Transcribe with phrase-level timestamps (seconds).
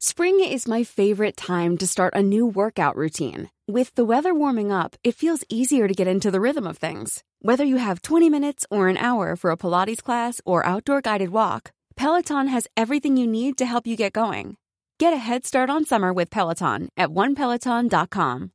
[0.00, 3.50] Spring is my favorite time to start a new workout routine.
[3.66, 7.24] With the weather warming up, it feels easier to get into the rhythm of things.
[7.42, 11.30] Whether you have 20 minutes or an hour for a Pilates class or outdoor guided
[11.30, 14.56] walk, Peloton has everything you need to help you get going.
[15.00, 18.52] Get a head start on summer with Peloton at onepeloton.com.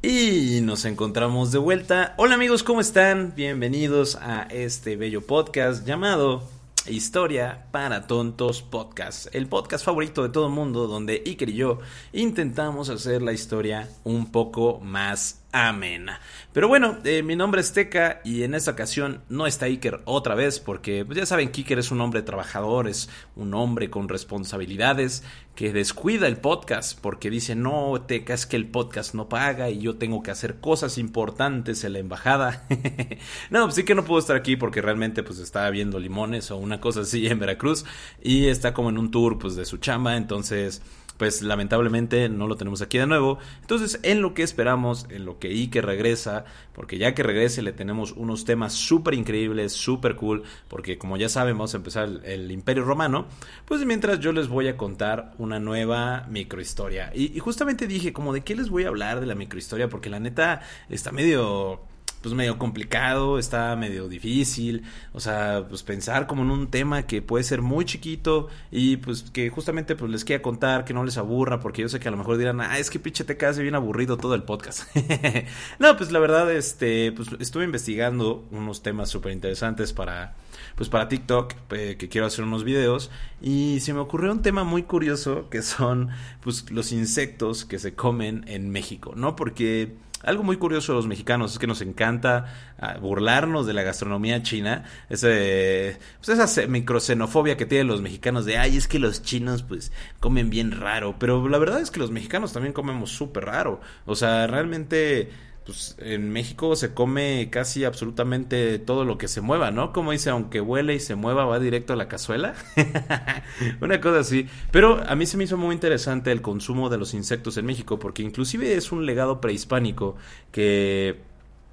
[0.00, 2.14] Y nos encontramos de vuelta.
[2.18, 3.34] Hola amigos, ¿cómo están?
[3.34, 10.46] Bienvenidos a este bello podcast llamado Historia para Tontos Podcast, el podcast favorito de todo
[10.48, 11.78] el mundo donde Iker y yo
[12.12, 16.20] intentamos hacer la historia un poco más amena.
[16.52, 20.34] Pero bueno, eh, mi nombre es Teca y en esta ocasión no está Iker otra
[20.34, 24.08] vez porque pues ya saben que Iker es un hombre trabajador, es un hombre con
[24.08, 25.22] responsabilidades
[25.54, 29.78] que descuida el podcast porque dice no, Teca es que el podcast no paga y
[29.78, 32.66] yo tengo que hacer cosas importantes en la embajada.
[33.50, 36.56] no, pues sí que no puedo estar aquí porque realmente pues está viendo limones o
[36.56, 37.84] una cosa así en Veracruz
[38.22, 40.82] y está como en un tour pues de su chamba, entonces
[41.16, 43.38] pues lamentablemente no lo tenemos aquí de nuevo.
[43.60, 47.72] Entonces, en lo que esperamos, en lo que Ike regresa, porque ya que regrese le
[47.72, 52.50] tenemos unos temas súper increíbles, súper cool, porque como ya saben, vamos a empezar el,
[52.50, 53.26] Imperio Romano,
[53.64, 57.10] pues mientras yo les voy a contar una nueva microhistoria.
[57.14, 60.10] Y, y justamente dije, como de qué les voy a hablar de la microhistoria, porque
[60.10, 61.80] la neta está medio
[62.22, 67.20] pues medio complicado, está medio difícil, o sea, pues pensar como en un tema que
[67.20, 71.18] puede ser muy chiquito y pues que justamente pues les quiera contar, que no les
[71.18, 73.58] aburra, porque yo sé que a lo mejor dirán, ah, es que pinche te quedas
[73.58, 74.84] bien aburrido todo el podcast.
[75.78, 80.36] no, pues la verdad, este, pues estuve investigando unos temas súper interesantes para,
[80.76, 84.62] pues para TikTok, eh, que quiero hacer unos videos, y se me ocurrió un tema
[84.62, 89.34] muy curioso que son, pues, los insectos que se comen en México, ¿no?
[89.34, 92.46] Porque algo muy curioso de los mexicanos es que nos encanta
[92.78, 98.58] ah, burlarnos de la gastronomía china, ese, pues esa microxenofobia que tienen los mexicanos de,
[98.58, 102.10] ay, es que los chinos pues comen bien raro, pero la verdad es que los
[102.10, 105.30] mexicanos también comemos súper raro, o sea, realmente
[105.64, 109.92] pues en México se come casi absolutamente todo lo que se mueva, ¿no?
[109.92, 112.54] Como dice, aunque huele y se mueva, va directo a la cazuela.
[113.80, 114.48] Una cosa así.
[114.70, 117.98] Pero a mí se me hizo muy interesante el consumo de los insectos en México,
[117.98, 120.16] porque inclusive es un legado prehispánico
[120.50, 121.20] que,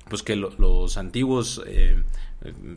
[0.07, 1.61] pues que los antiguos...
[1.65, 2.03] Eh,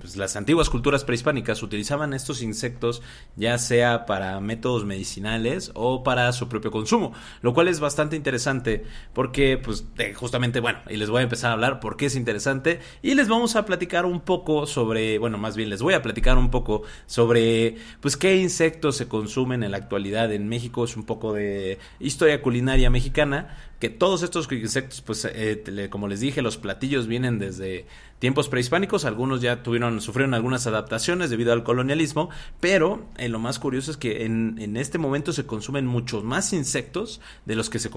[0.00, 3.02] pues, las antiguas culturas prehispánicas utilizaban estos insectos
[3.36, 7.12] ya sea para métodos medicinales o para su propio consumo,
[7.42, 9.84] lo cual es bastante interesante porque pues
[10.14, 13.28] justamente bueno, y les voy a empezar a hablar por qué es interesante y les
[13.28, 16.82] vamos a platicar un poco sobre, bueno, más bien les voy a platicar un poco
[17.06, 21.78] sobre pues qué insectos se consumen en la actualidad en México, es un poco de
[22.00, 27.40] historia culinaria mexicana, que todos estos insectos, pues eh, como les dije, los platillos vienen
[27.40, 27.84] desde
[28.20, 33.58] tiempos prehispánicos, algunos ya tuvieron, sufrieron algunas adaptaciones debido al colonialismo, pero eh, lo más
[33.58, 37.80] curioso es que en, en, este momento se consumen muchos más insectos de los que
[37.80, 37.90] se,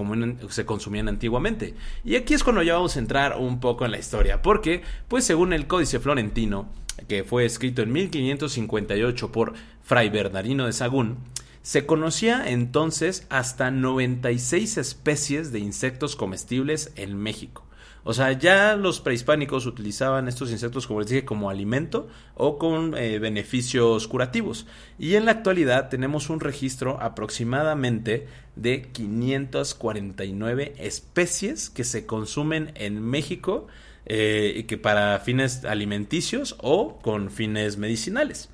[0.48, 1.76] se consumían antiguamente.
[2.04, 5.22] Y aquí es cuando ya vamos a entrar un poco en la historia, porque, pues
[5.22, 6.68] según el Códice Florentino,
[7.06, 9.54] que fue escrito en 1558 por
[9.84, 11.18] Fray Bernardino de Sagún,
[11.66, 17.66] se conocía entonces hasta 96 especies de insectos comestibles en México.
[18.04, 22.06] O sea, ya los prehispánicos utilizaban estos insectos, como les dije, como alimento
[22.36, 24.68] o con eh, beneficios curativos.
[24.96, 33.02] Y en la actualidad tenemos un registro aproximadamente de 549 especies que se consumen en
[33.02, 33.66] México
[34.04, 38.50] eh, y que para fines alimenticios o con fines medicinales.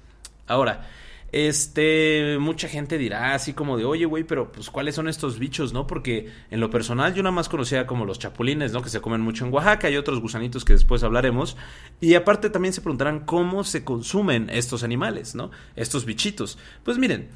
[0.47, 0.89] Ahora,
[1.33, 5.73] este, mucha gente dirá así como de, oye, güey, pero pues cuáles son estos bichos,
[5.73, 5.87] ¿no?
[5.87, 8.83] Porque en lo personal yo nada más conocía como los chapulines, ¿no?
[8.83, 11.57] Que se comen mucho en Oaxaca y otros gusanitos que después hablaremos.
[12.01, 15.51] Y aparte también se preguntarán cómo se consumen estos animales, ¿no?
[15.75, 16.59] Estos bichitos.
[16.85, 17.31] Pues miren,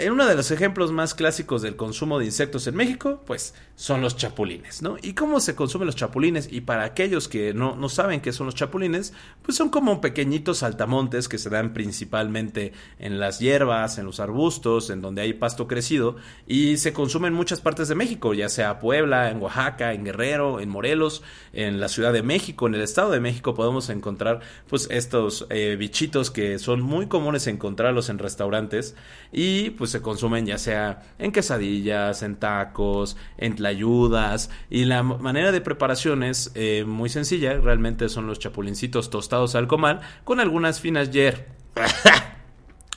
[0.00, 4.00] en uno de los ejemplos más clásicos del consumo de insectos en México, pues son
[4.00, 4.96] los chapulines, ¿no?
[5.00, 6.48] ¿Y cómo se consumen los chapulines?
[6.50, 9.12] Y para aquellos que no, no saben qué son los chapulines,
[9.42, 14.90] pues son como pequeñitos saltamontes que se dan principalmente en las hierbas, en los arbustos,
[14.90, 16.16] en donde hay pasto crecido,
[16.46, 20.60] y se consumen en muchas partes de México, ya sea Puebla, en Oaxaca, en Guerrero,
[20.60, 21.22] en Morelos,
[21.52, 25.76] en la Ciudad de México, en el Estado de México podemos encontrar pues estos eh,
[25.78, 28.94] bichitos que son muy comunes encontrarlos en restaurantes
[29.32, 35.52] y pues se consumen ya sea en quesadillas, en tacos, en tlayudas y la manera
[35.52, 40.80] de preparación es eh, muy sencilla, realmente son los chapulincitos tostados al comal con algunas
[40.80, 41.48] finas yer...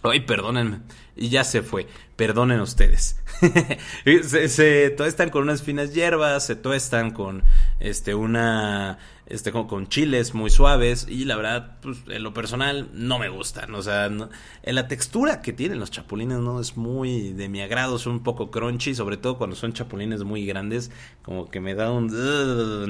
[0.04, 0.82] Ay, perdónenme.
[1.16, 1.88] Y ya se fue.
[2.18, 3.22] Perdonen ustedes.
[4.04, 7.44] se, se, tuestan con unas finas hierbas, se tuestan con
[7.84, 8.98] este, una,
[9.28, 13.76] este, con, chiles muy suaves y la verdad, pues, en lo personal no me gustan,
[13.76, 18.00] o sea, en la textura que tienen los chapulines no es muy de mi agrado,
[18.00, 20.92] son un poco crunchy, sobre todo cuando son chapulines muy grandes,
[21.24, 22.08] como que me da un,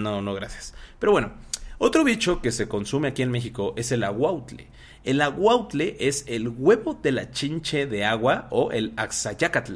[0.01, 0.75] no, no, gracias.
[0.99, 1.33] Pero bueno,
[1.79, 4.67] otro bicho que se consume aquí en México es el aguautle.
[5.03, 9.73] El aguautle es el huevo de la chinche de agua o el axayacatl.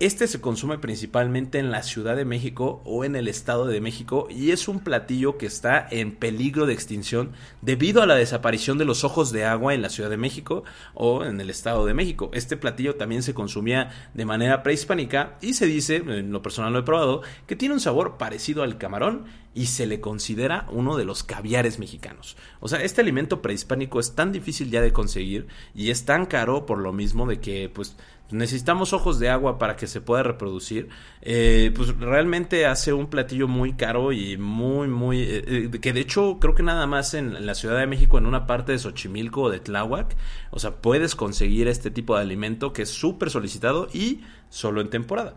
[0.00, 4.28] Este se consume principalmente en la Ciudad de México o en el Estado de México
[4.30, 8.86] y es un platillo que está en peligro de extinción debido a la desaparición de
[8.86, 10.64] los ojos de agua en la Ciudad de México
[10.94, 12.30] o en el Estado de México.
[12.32, 16.78] Este platillo también se consumía de manera prehispánica y se dice, en lo personal lo
[16.78, 21.04] he probado, que tiene un sabor parecido al camarón y se le considera uno de
[21.04, 22.38] los caviares mexicanos.
[22.60, 26.64] O sea, este alimento prehispánico es tan difícil ya de conseguir y es tan caro
[26.64, 27.96] por lo mismo de que pues
[28.32, 30.88] necesitamos ojos de agua para que se pueda reproducir,
[31.22, 36.00] eh, pues realmente hace un platillo muy caro y muy, muy, eh, eh, que de
[36.00, 39.42] hecho creo que nada más en, la Ciudad de México, en una parte de Xochimilco
[39.42, 40.16] o de Tláhuac,
[40.50, 44.90] o sea, puedes conseguir este tipo de alimento que es súper solicitado y solo en
[44.90, 45.36] temporada.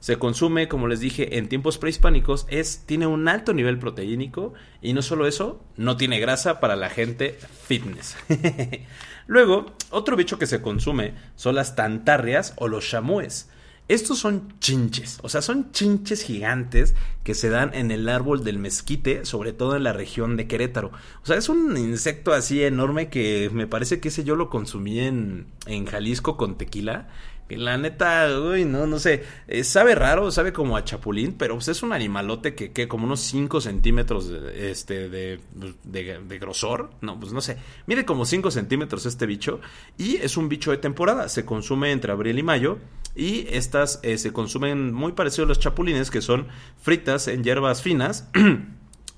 [0.00, 4.92] Se consume, como les dije, en tiempos prehispánicos, es, tiene un alto nivel proteínico y
[4.92, 8.16] no solo eso, no tiene grasa para la gente fitness.
[9.28, 13.50] Luego, otro bicho que se consume son las tantarrias o los chamúes.
[13.86, 16.94] Estos son chinches, o sea, son chinches gigantes
[17.24, 20.92] que se dan en el árbol del mezquite, sobre todo en la región de Querétaro.
[21.22, 25.00] O sea, es un insecto así enorme que me parece que ese yo lo consumí
[25.00, 27.08] en, en Jalisco con tequila
[27.56, 29.24] la neta, uy, no, no sé.
[29.46, 33.06] Eh, sabe raro, sabe como a chapulín, pero pues, es un animalote que, que como
[33.06, 35.40] unos 5 centímetros de, este, de,
[35.84, 36.90] de, grosor.
[37.00, 37.56] No, pues no sé.
[37.86, 39.60] Mide como 5 centímetros este bicho.
[39.96, 41.28] Y es un bicho de temporada.
[41.28, 42.78] Se consume entre abril y mayo.
[43.16, 46.48] Y estas eh, se consumen muy parecido a los chapulines, que son
[46.80, 48.28] fritas en hierbas finas.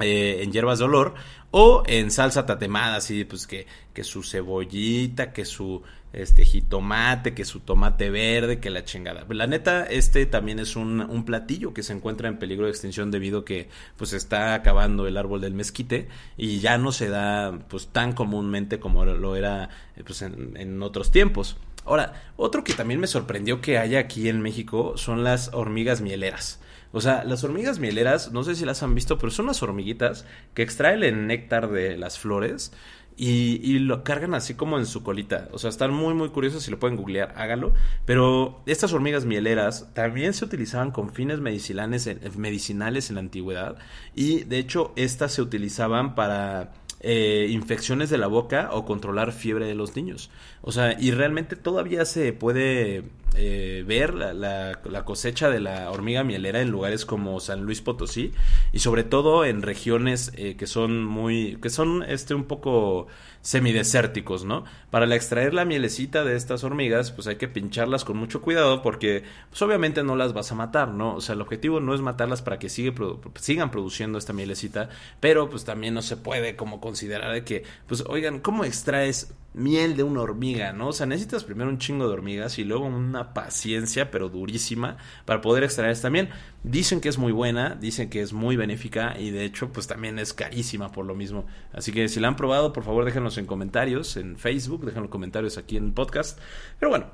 [0.02, 1.12] Eh, en hierbas de olor
[1.50, 5.82] o en salsa tatemada, así pues que, que su cebollita, que su
[6.12, 9.24] este jitomate, que su tomate verde, que la chingada.
[9.28, 13.10] La neta, este también es un, un, platillo que se encuentra en peligro de extinción
[13.10, 17.58] debido a que pues está acabando el árbol del mezquite y ya no se da
[17.68, 21.56] pues tan comúnmente como lo era eh, pues, en, en otros tiempos.
[21.84, 26.60] Ahora, otro que también me sorprendió que haya aquí en México son las hormigas mieleras.
[26.92, 30.26] O sea, las hormigas mieleras, no sé si las han visto, pero son unas hormiguitas
[30.54, 32.72] que extraen el néctar de las flores
[33.22, 35.48] y, lo cargan así como en su colita.
[35.52, 36.62] O sea, están muy, muy curiosos.
[36.62, 37.74] Si lo pueden googlear, hágalo.
[38.06, 43.76] Pero estas hormigas mieleras también se utilizaban con fines medicinales en, medicinales en la antigüedad.
[44.14, 49.66] Y de hecho, estas se utilizaban para eh, infecciones de la boca o controlar fiebre
[49.66, 50.30] de los niños.
[50.62, 53.04] O sea, y realmente todavía se puede
[53.36, 58.32] eh, ver la, cosecha de la hormiga mielera en lugares como San Luis Potosí
[58.72, 63.06] y sobre todo en regiones eh, que son muy que son este un poco
[63.42, 64.64] semidesérticos, ¿no?
[64.90, 69.22] Para extraer la mielecita de estas hormigas, pues hay que pincharlas con mucho cuidado porque
[69.48, 71.14] pues obviamente no las vas a matar, ¿no?
[71.14, 74.90] O sea, el objetivo no es matarlas para que sigan produciendo esta mielecita,
[75.20, 79.96] pero pues también no se puede como considerar de que, pues oigan, ¿cómo extraes miel
[79.96, 80.88] de una hormiga, ¿no?
[80.88, 85.40] O sea, necesitas primero un chingo de hormigas y luego una paciencia, pero durísima, para
[85.40, 86.28] poder extraer esta miel.
[86.62, 90.18] Dicen que es muy buena, dicen que es muy benéfica y de hecho, pues también
[90.18, 91.46] es carísima por lo mismo.
[91.72, 95.58] Así que si la han probado, por favor déjenlos en comentarios, en Facebook, déjenlos comentarios
[95.58, 96.38] aquí en el podcast.
[96.78, 97.06] Pero bueno,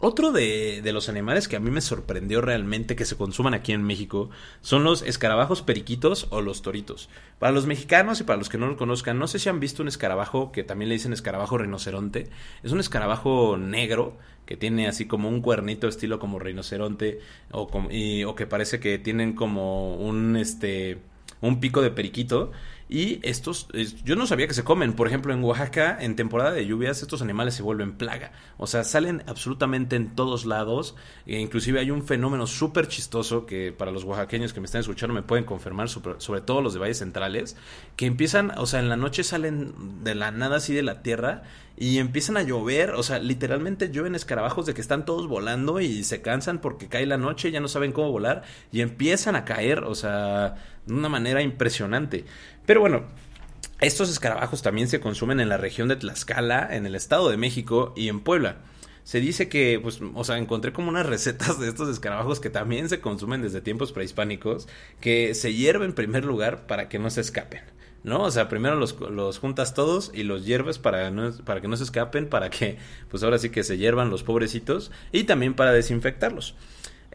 [0.00, 3.82] otro de, los animales que a mí me sorprendió realmente que se consuman aquí en
[3.82, 4.30] México
[4.60, 7.08] son los escarabajos periquitos o los toritos.
[7.38, 9.82] Para los mexicanos y para los que no lo conozcan, no sé si han visto
[9.82, 12.28] un escarabajo que también le dicen escarabajo rinoceronte.
[12.62, 14.16] Es un escarabajo negro
[14.46, 17.20] que tiene así como un cuernito estilo como rinoceronte
[17.52, 20.98] o, o que parece que tienen como un este
[21.40, 22.52] un pico de periquito
[22.92, 23.68] y estos,
[24.04, 24.94] yo no sabía que se comen.
[24.94, 28.32] Por ejemplo, en Oaxaca, en temporada de lluvias, estos animales se vuelven plaga.
[28.56, 30.96] O sea, salen absolutamente en todos lados.
[31.24, 35.14] E inclusive hay un fenómeno súper chistoso que para los oaxaqueños que me están escuchando
[35.14, 37.56] me pueden confirmar, sobre, todo los de valles centrales,
[37.94, 41.44] que empiezan, o sea, en la noche salen de la nada así de la tierra
[41.76, 46.02] y empiezan a llover, o sea, literalmente llueven escarabajos de que están todos volando y
[46.02, 48.42] se cansan porque cae la noche, ya no saben cómo volar
[48.72, 50.56] y empiezan a caer, o sea,
[50.86, 52.24] de una manera impresionante.
[52.70, 53.02] Pero bueno,
[53.80, 57.92] estos escarabajos también se consumen en la región de Tlaxcala, en el Estado de México
[57.96, 58.58] y en Puebla.
[59.02, 62.88] Se dice que, pues, o sea, encontré como unas recetas de estos escarabajos que también
[62.88, 64.68] se consumen desde tiempos prehispánicos,
[65.00, 67.62] que se hierven en primer lugar para que no se escapen.
[68.04, 68.22] ¿no?
[68.22, 71.76] O sea, primero los, los, juntas todos y los hierves para, no, para que no
[71.76, 72.78] se escapen, para que,
[73.10, 76.54] pues ahora sí que se hiervan los pobrecitos y también para desinfectarlos.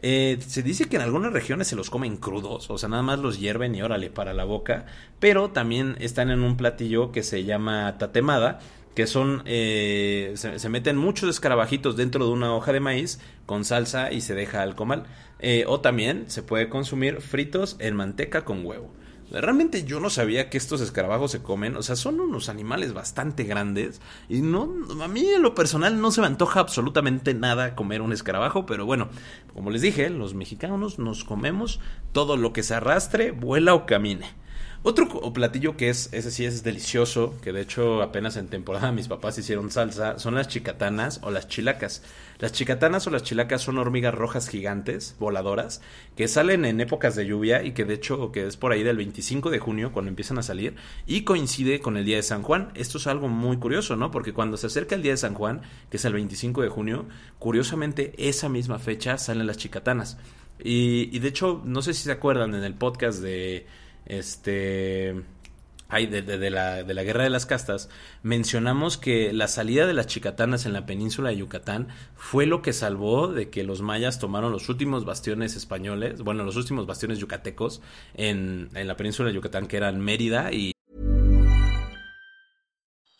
[0.02, 3.18] Eh, se dice que en algunas regiones se los comen crudos, o sea, nada más
[3.18, 4.84] los hierven y órale para la boca,
[5.20, 8.58] pero también están en un platillo que se llama tatemada,
[8.94, 14.10] que son, eh, se, meten muchos escarabajitos dentro de una hoja de maíz con salsa
[14.10, 15.04] y se deja al comal.
[15.38, 18.90] Eh, o también se puede consumir fritos en manteca con huevo.
[19.30, 23.44] Realmente yo no sabía que estos escarabajos se comen, o sea, son unos animales bastante
[23.44, 28.02] grandes y no a mí en lo personal no se me antoja absolutamente nada comer
[28.02, 29.08] un escarabajo, pero bueno,
[29.52, 31.80] como les dije, los mexicanos nos comemos
[32.12, 34.45] todo lo que se arrastre, vuela o camine.
[34.88, 39.08] Otro platillo que es, ese sí es delicioso, que de hecho apenas en temporada mis
[39.08, 42.04] papás hicieron salsa, son las chicatanas o las chilacas.
[42.38, 45.82] Las chicatanas o las chilacas son hormigas rojas gigantes, voladoras,
[46.14, 48.96] que salen en épocas de lluvia y que de hecho que es por ahí del
[48.96, 52.70] 25 de junio cuando empiezan a salir y coincide con el día de San Juan.
[52.76, 54.12] Esto es algo muy curioso, ¿no?
[54.12, 57.06] Porque cuando se acerca el día de San Juan, que es el 25 de junio,
[57.40, 60.16] curiosamente esa misma fecha salen las chicatanas.
[60.62, 63.66] Y, y de hecho, no sé si se acuerdan en el podcast de
[64.06, 65.22] este
[65.88, 67.88] hay de, la, de la guerra de las castas,
[68.22, 72.72] mencionamos que la salida de las chicatanas en la península de Yucatán fue lo que
[72.72, 77.82] salvó de que los mayas tomaron los últimos bastiones españoles, bueno, los últimos bastiones yucatecos
[78.14, 80.72] en, en la península de Yucatán, que eran Mérida y...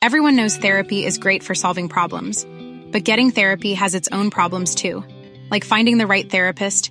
[0.03, 2.47] Everyone knows therapy is great for solving problems,
[2.93, 5.05] but getting therapy has its own problems too,
[5.51, 6.91] like finding the right therapist,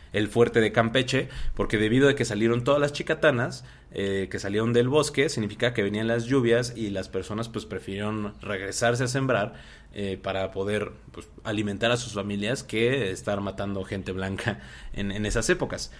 [0.13, 4.73] el fuerte de Campeche, porque debido a que salieron todas las chicatanas eh, que salieron
[4.73, 9.53] del bosque, significa que venían las lluvias y las personas pues prefirieron regresarse a sembrar
[9.93, 14.59] eh, para poder pues, alimentar a sus familias que estar matando gente blanca
[14.93, 15.91] en, en esas épocas.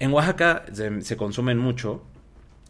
[0.00, 2.02] En Oaxaca se, consumen mucho,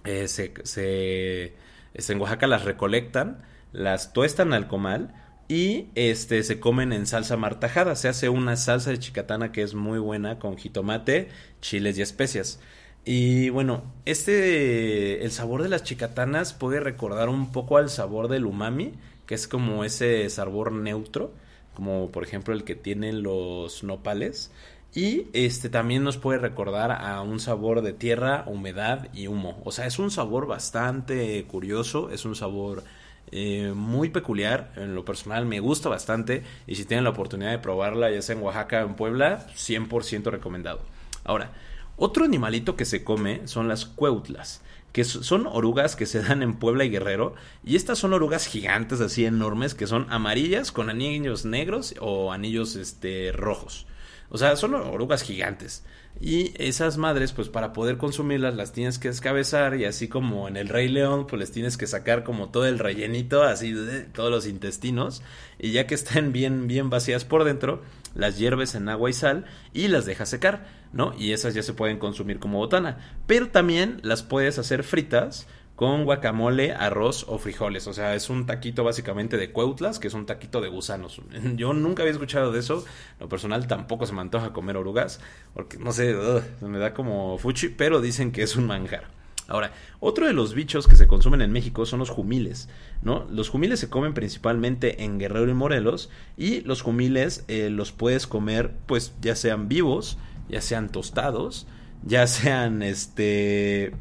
[0.04, 1.54] eh, se, se,
[1.94, 5.14] en Oaxaca las recolectan, las tuestan al comal,
[5.48, 7.96] y este se comen en salsa martajada.
[7.96, 11.28] Se hace una salsa de chicatana que es muy buena con jitomate,
[11.62, 12.60] chiles y especias.
[13.04, 18.44] Y bueno, este el sabor de las chicatanas puede recordar un poco al sabor del
[18.44, 18.92] umami,
[19.26, 21.32] que es como ese sabor neutro,
[21.74, 24.52] como por ejemplo el que tienen los nopales.
[24.94, 29.60] Y este también nos puede recordar a un sabor de tierra, humedad y humo.
[29.64, 32.84] O sea, es un sabor bastante curioso, es un sabor
[33.32, 34.72] eh, muy peculiar.
[34.76, 36.42] En lo personal me gusta bastante.
[36.66, 40.30] Y si tienen la oportunidad de probarla, ya sea en Oaxaca o en Puebla, 100%
[40.30, 40.80] recomendado.
[41.24, 41.52] Ahora,
[41.96, 46.54] otro animalito que se come son las cueutlas que son orugas que se dan en
[46.54, 51.44] Puebla y Guerrero, y estas son orugas gigantes así enormes que son amarillas con anillos
[51.44, 53.86] negros o anillos este rojos.
[54.30, 55.84] O sea, son orugas gigantes.
[56.20, 60.56] Y esas madres, pues para poder consumirlas, las tienes que descabezar y así como en
[60.56, 64.30] el Rey León, pues les tienes que sacar como todo el rellenito, así de todos
[64.30, 65.22] los intestinos.
[65.58, 67.82] Y ya que estén bien, bien vacías por dentro,
[68.14, 71.14] las hierves en agua y sal y las dejas secar, ¿no?
[71.16, 72.98] Y esas ya se pueden consumir como botana.
[73.26, 75.46] Pero también las puedes hacer fritas
[75.78, 77.86] con guacamole, arroz o frijoles.
[77.86, 81.22] O sea, es un taquito básicamente de cueutlas, que es un taquito de gusanos.
[81.54, 82.84] Yo nunca había escuchado de eso.
[83.20, 85.20] Lo personal tampoco se me antoja comer orugas,
[85.54, 86.16] porque no sé,
[86.62, 89.04] me da como fuchi, pero dicen que es un manjar.
[89.46, 89.70] Ahora,
[90.00, 92.68] otro de los bichos que se consumen en México son los jumiles,
[93.00, 93.28] ¿no?
[93.30, 98.26] Los jumiles se comen principalmente en Guerrero y Morelos y los jumiles eh, los puedes
[98.26, 100.18] comer pues ya sean vivos,
[100.48, 101.68] ya sean tostados,
[102.02, 103.94] ya sean este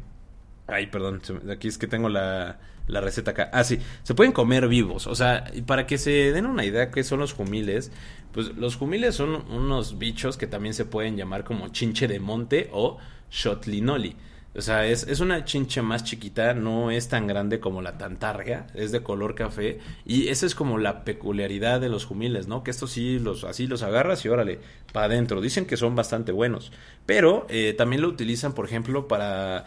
[0.68, 2.58] Ay, perdón, aquí es que tengo la,
[2.88, 3.50] la receta acá.
[3.52, 5.06] Ah, sí, se pueden comer vivos.
[5.06, 7.90] O sea, para que se den una idea qué son los jumiles,
[8.32, 12.68] pues los jumiles son unos bichos que también se pueden llamar como chinche de monte
[12.72, 12.98] o
[13.30, 14.14] shotlinoli.
[14.54, 18.66] O sea, es, es, una chinche más chiquita, no es tan grande como la tantarga,
[18.74, 19.78] es de color café.
[20.04, 22.64] Y esa es como la peculiaridad de los jumiles, ¿no?
[22.64, 24.58] Que estos sí, los, así los agarras y órale,
[24.92, 25.40] para adentro.
[25.40, 26.72] Dicen que son bastante buenos.
[27.06, 29.66] Pero eh, también lo utilizan, por ejemplo, para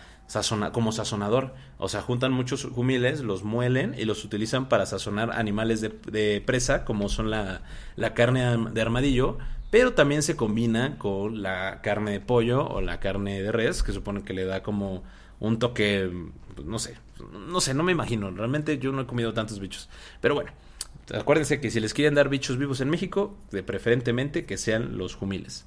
[0.72, 1.54] como sazonador.
[1.78, 6.86] O sea, juntan muchos humiles, los muelen y los utilizan para sazonar animales de, presa,
[6.86, 7.62] como son la,
[7.96, 9.38] la, carne de armadillo,
[9.70, 13.94] pero también se combina con la carne de pollo o la carne de res, que
[13.94, 15.04] supone que le da como
[15.40, 16.10] un toque,
[16.56, 16.98] pues, no sé,
[17.48, 18.32] no sé, no me imagino.
[18.32, 19.90] Realmente yo no he comido tantos bichos.
[20.22, 20.52] Pero bueno,
[21.14, 25.66] acuérdense que si les quieren dar bichos vivos en México, preferentemente que sean los humiles.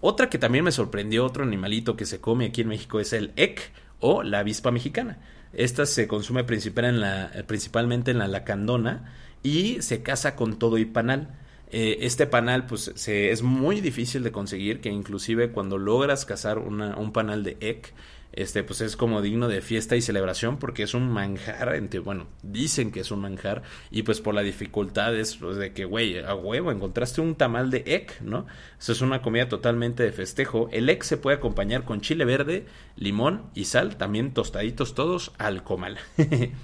[0.00, 3.32] Otra que también me sorprendió, otro animalito que se come aquí en México es el
[3.36, 5.18] ek o la avispa mexicana.
[5.52, 9.12] Esta se consume principalmente en la lacandona
[9.42, 11.34] y se casa con todo y panal.
[11.70, 16.58] Eh, este panal pues se, es muy difícil de conseguir, que inclusive cuando logras cazar
[16.58, 17.94] un panal de ek,
[18.32, 22.26] este pues es como digno de fiesta y celebración porque es un manjar, entre, bueno,
[22.42, 26.18] dicen que es un manjar y pues por la dificultad es pues, de que, güey,
[26.18, 28.46] a huevo, encontraste un tamal de ek, ¿no?
[28.78, 30.68] Eso es una comida totalmente de festejo.
[30.72, 32.66] El ek se puede acompañar con chile verde,
[32.96, 35.98] limón y sal, también tostaditos todos al comal.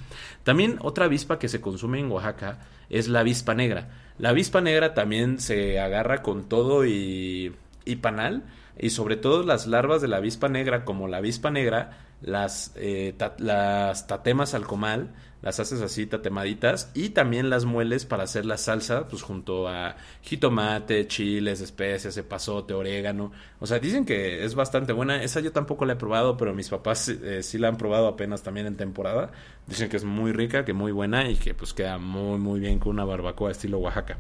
[0.44, 3.88] también otra avispa que se consume en Oaxaca es la avispa negra.
[4.18, 7.52] La avispa negra también se agarra con todo y,
[7.84, 8.44] y panal
[8.78, 13.14] y sobre todo las larvas de la avispa negra, como la avispa negra, las, eh,
[13.38, 15.10] las tatemas al comal,
[15.42, 19.94] las haces así tatemaditas y también las mueles para hacer la salsa, pues junto a
[20.22, 23.30] jitomate, chiles, especias, epazote, orégano.
[23.60, 25.22] O sea, dicen que es bastante buena.
[25.22, 28.42] Esa yo tampoco la he probado, pero mis papás eh, sí la han probado apenas
[28.42, 29.32] también en temporada.
[29.66, 32.78] Dicen que es muy rica, que muy buena y que pues queda muy muy bien
[32.78, 34.18] con una barbacoa estilo Oaxaca.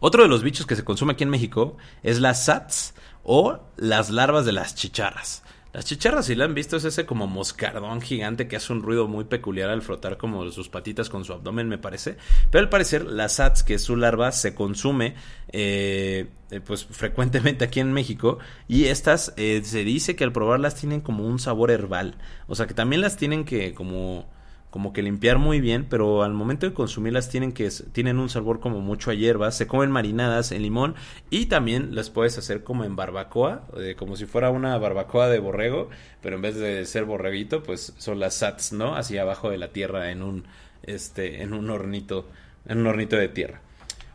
[0.00, 4.10] Otro de los bichos que se consume aquí en México es la SATS o las
[4.10, 5.42] larvas de las chicharras.
[5.72, 9.08] Las chicharras, si la han visto, es ese como moscardón gigante que hace un ruido
[9.08, 12.18] muy peculiar al frotar como sus patitas con su abdomen, me parece.
[12.50, 15.14] Pero al parecer, la SATS, que es su larva, se consume
[15.48, 18.38] eh, eh, pues frecuentemente aquí en México.
[18.68, 22.16] Y estas eh, se dice que al probarlas tienen como un sabor herbal.
[22.48, 24.28] O sea que también las tienen que como
[24.72, 28.58] como que limpiar muy bien, pero al momento de consumirlas tienen que tienen un sabor
[28.58, 30.94] como mucho a hierbas, se comen marinadas en limón
[31.28, 35.40] y también las puedes hacer como en barbacoa, eh, como si fuera una barbacoa de
[35.40, 35.90] borrego,
[36.22, 38.96] pero en vez de ser borreguito, pues son las sats, ¿no?
[38.96, 40.44] Así abajo de la tierra en un
[40.82, 42.26] este en un hornito,
[42.66, 43.60] en un hornito de tierra.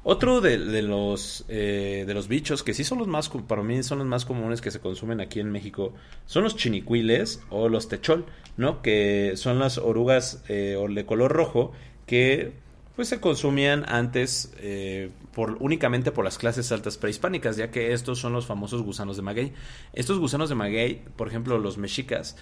[0.03, 3.99] Otro de, los, eh, de los bichos que sí son los más, para mí son
[3.99, 5.93] los más comunes que se consumen aquí en México,
[6.25, 8.25] son los chinicuiles o los techol,
[8.55, 8.81] ¿no?
[8.81, 11.73] Que son las orugas eh, de color rojo
[12.05, 12.53] que
[12.97, 15.11] pues se consumían antes eh,
[15.59, 19.53] únicamente por las clases altas prehispánicas, ya que estos son los famosos gusanos de maguey.
[19.93, 22.37] Estos gusanos de maguey, por ejemplo, los mexicas,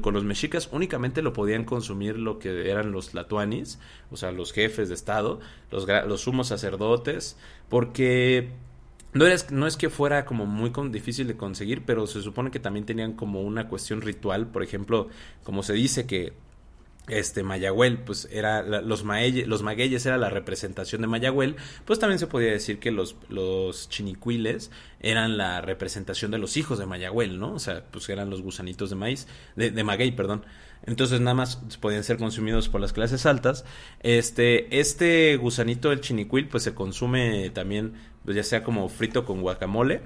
[0.00, 3.78] con los mexicas únicamente lo podían consumir lo que eran los latuanis,
[4.10, 7.36] o sea, los jefes de estado, los, los sumos sacerdotes,
[7.68, 8.48] porque
[9.12, 12.86] no no es que fuera como muy difícil de conseguir, pero se supone que también
[12.86, 15.08] tenían como una cuestión ritual, por ejemplo,
[15.44, 16.32] como se dice que
[17.08, 22.26] este Mayagüel, pues era los, los magueyes era la representación de Mayagüel, pues también se
[22.26, 27.54] podía decir que los, los chinicuiles eran la representación de los hijos de Mayagüel, ¿no?
[27.54, 30.44] O sea, pues eran los gusanitos de maíz, de, de maguey, perdón.
[30.84, 33.64] Entonces nada más podían ser consumidos por las clases altas.
[34.00, 39.40] Este, este gusanito, el chinicuil, pues se consume también, pues ya sea como frito con
[39.40, 40.02] guacamole.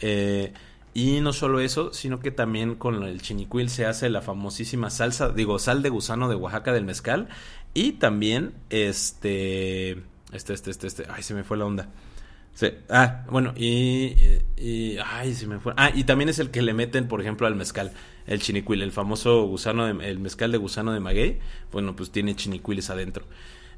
[0.00, 0.52] Eh,
[0.92, 5.28] y no solo eso, sino que también con el chinicuil se hace la famosísima salsa,
[5.30, 7.28] digo, sal de gusano de Oaxaca del mezcal.
[7.74, 9.92] Y también, este,
[10.32, 11.88] este, este, este, este, ay, se me fue la onda.
[12.88, 14.16] ah, bueno, y,
[15.04, 15.74] ay, se me fue.
[15.76, 17.92] Ah, y también es el que le meten, por ejemplo, al mezcal,
[18.26, 21.38] el chinicuil, el famoso gusano, el mezcal de gusano de maguey,
[21.70, 23.24] bueno, pues tiene chinicuiles adentro.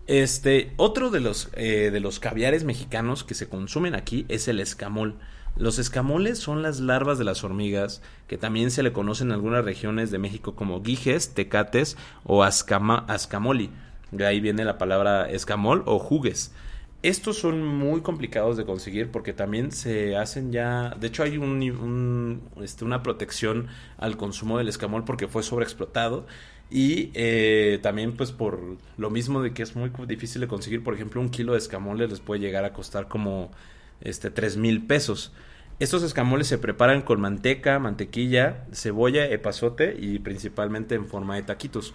[0.06, 4.60] Este, otro de los, eh, de los caviares mexicanos que se consumen aquí es el
[4.60, 5.18] escamol.
[5.56, 9.64] Los escamoles son las larvas de las hormigas, que también se le conocen en algunas
[9.64, 13.70] regiones de México como guijes, tecates o ascamoli.
[14.12, 16.52] De ahí viene la palabra escamol o jugues.
[17.02, 22.42] Estos son muy complicados de conseguir porque también se hacen ya, de hecho hay un,
[22.62, 23.66] este, una protección
[23.98, 26.26] al consumo del escamol porque fue sobreexplotado
[26.70, 28.60] y eh, también pues por
[28.96, 32.08] lo mismo de que es muy difícil de conseguir, por ejemplo un kilo de escamoles
[32.08, 33.50] les puede llegar a costar como
[34.04, 35.32] este, 3 mil pesos.
[35.78, 41.94] Estos escamoles se preparan con manteca, mantequilla, cebolla, epazote y principalmente en forma de taquitos.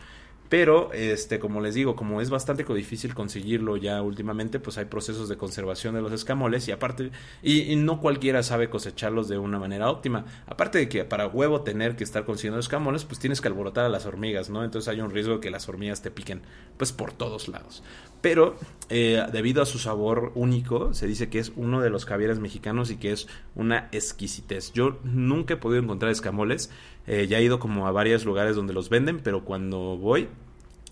[0.50, 5.28] Pero, este, como les digo, como es bastante difícil conseguirlo ya últimamente, pues hay procesos
[5.28, 9.90] de conservación de los escamoles y aparte, y, no cualquiera sabe cosecharlos de una manera
[9.90, 10.26] óptima.
[10.46, 13.90] Aparte de que para huevo tener que estar consiguiendo escamoles, pues tienes que alborotar a
[13.90, 14.64] las hormigas, ¿no?
[14.64, 16.42] Entonces hay un riesgo de que las hormigas te piquen,
[16.78, 17.84] pues por todos lados.
[18.22, 18.56] Pero,
[18.90, 22.90] eh, debido a su sabor único, se dice que es uno de los caviares mexicanos
[22.90, 24.72] y que es una exquisitez.
[24.74, 26.72] Yo nunca he podido encontrar escamoles,
[27.08, 30.28] eh, ya he ido como a varios lugares donde los venden, pero cuando voy,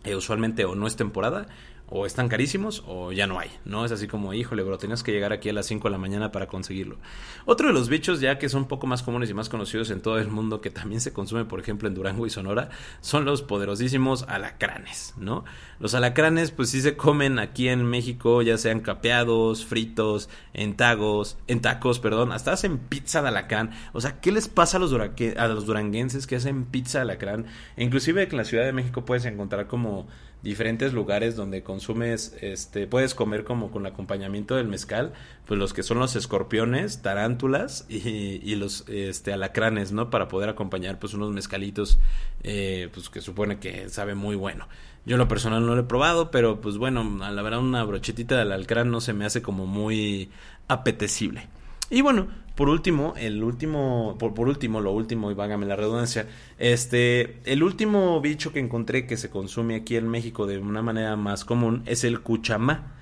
[0.04, 1.48] eh, usualmente o no es temporada
[1.88, 3.86] o están carísimos o ya no hay, ¿no?
[3.86, 6.32] Es así como, híjole, bro, tenías que llegar aquí a las 5 de la mañana
[6.32, 6.98] para conseguirlo.
[7.46, 10.02] Otro de los bichos ya que son un poco más comunes y más conocidos en
[10.02, 12.70] todo el mundo, que también se consume, por ejemplo, en Durango y Sonora,
[13.02, 15.46] son los poderosísimos alacranes, ¿no?
[15.80, 21.38] Los alacranes, pues sí se comen aquí en México, ya sean capeados, fritos, en tagos,
[21.48, 23.72] en tacos, perdón, hasta hacen pizza de alacrán.
[23.94, 27.46] O sea, ¿qué les pasa a los, a los duranguenses que hacen pizza de alacrán?
[27.78, 30.08] inclusive en la Ciudad de México puedes encontrar como
[30.46, 35.12] diferentes lugares donde consumes, este, puedes comer como con acompañamiento del mezcal,
[35.48, 40.12] pues los que son los escorpiones, tarántulas y, los este, alacranes, ¿no?
[40.12, 41.98] Para poder acompañar pues unos mezcalitos,
[42.44, 44.68] eh, pues que supone que sabe muy bueno.
[45.08, 48.38] Yo lo personal no lo he probado, pero pues bueno, a la verdad una brochetita
[48.38, 50.30] del alacrán no se me hace como muy
[50.68, 51.48] apetecible.
[51.90, 56.28] Y bueno, por último, el último, por, por último, lo último, y vágame la redundancia,
[56.58, 61.16] este, el último bicho que encontré que se consume aquí en México de una manera
[61.16, 62.94] más común es el cuchamá.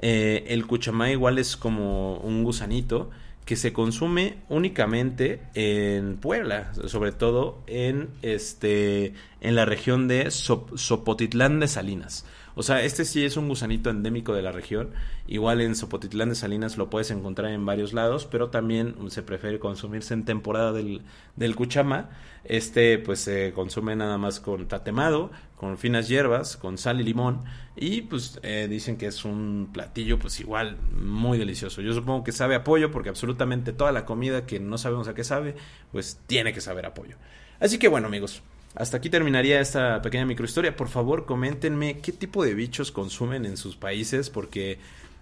[0.00, 3.10] Eh, el cuchamá igual es como un gusanito
[3.44, 11.58] que se consume únicamente en Puebla, sobre todo en este en la región de Sopotitlán
[11.58, 12.26] de Salinas.
[12.58, 14.90] O sea, este sí es un gusanito endémico de la región.
[15.28, 19.60] Igual en Sopotitlán de Salinas lo puedes encontrar en varios lados, pero también se prefiere
[19.60, 21.02] consumirse en temporada del,
[21.36, 22.10] del cuchama.
[22.42, 27.44] Este pues se consume nada más con tatemado, con finas hierbas, con sal y limón.
[27.76, 31.80] Y pues eh, dicen que es un platillo pues igual muy delicioso.
[31.80, 35.14] Yo supongo que sabe a pollo porque absolutamente toda la comida que no sabemos a
[35.14, 35.54] qué sabe,
[35.92, 37.18] pues tiene que saber a pollo.
[37.60, 38.42] Así que bueno amigos,
[38.78, 40.76] hasta aquí terminaría esta pequeña microhistoria.
[40.76, 44.78] Por favor, coméntenme qué tipo de bichos consumen en sus países, porque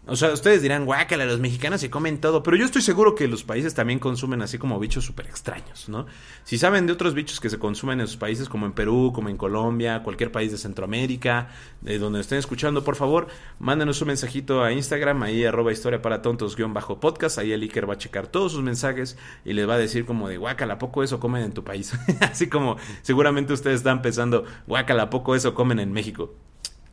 [0.09, 3.27] o sea, ustedes dirán, guácala, los mexicanos se comen todo, pero yo estoy seguro que
[3.27, 6.07] los países también consumen así como bichos súper extraños, ¿no?
[6.45, 9.31] Si saben de otros bichos que se consumen en sus países, como en Perú, como
[9.31, 11.49] en Colombia, cualquier país de Centroamérica,
[11.81, 13.27] de donde estén escuchando, por favor,
[13.59, 17.62] mándenos un mensajito a Instagram, ahí arroba historia para tontos guion bajo podcast, ahí el
[17.62, 20.79] Iker va a checar todos sus mensajes y les va a decir como de, guácala,
[20.79, 21.92] poco eso comen en tu país?
[22.21, 26.33] así como seguramente ustedes están pensando, guácala, poco eso comen en México.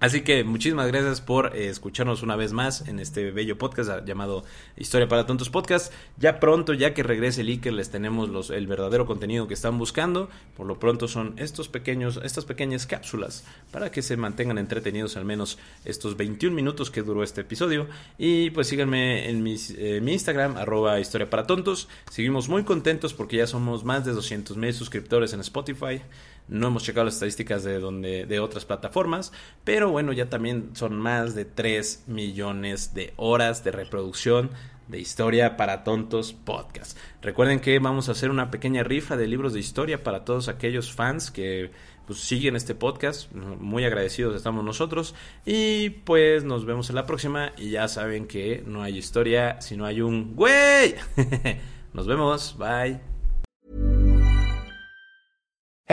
[0.04, 4.44] Así que muchísimas gracias por eh, escucharnos una vez más en este bello podcast llamado
[4.76, 5.94] Historia para Tontos Podcast.
[6.18, 9.78] Ya pronto, ya que regrese el Iker, les tenemos los, el verdadero contenido que están
[9.78, 10.28] buscando.
[10.58, 15.24] Por lo pronto son estos pequeños, estas pequeñas cápsulas para que se mantengan entretenidos al
[15.24, 17.88] menos estos 21 minutos que duró este episodio.
[18.18, 21.88] Y pues síganme en eh, mi Instagram, arroba Historia para Tontos.
[22.12, 26.02] Seguimos muy contentos porque ya somos más de 200 mil suscriptores en Spotify.
[26.48, 29.32] No hemos checado las estadísticas de, donde, de otras plataformas,
[29.64, 34.52] pero bueno, ya también son más de 3 millones de horas de reproducción
[34.88, 36.98] de historia para tontos podcast.
[37.22, 40.92] Recuerden que vamos a hacer una pequeña rifa de libros de historia para todos aquellos
[40.92, 41.72] fans que
[42.06, 43.32] pues, siguen este podcast.
[43.32, 45.16] Muy agradecidos estamos nosotros.
[45.46, 47.54] Y pues nos vemos en la próxima.
[47.58, 50.96] Y ya saben que no hay historia si no hay un güey.
[51.94, 52.56] nos vemos.
[52.58, 53.13] Bye.